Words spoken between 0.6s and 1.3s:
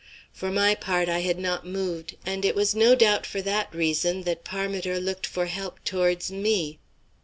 part I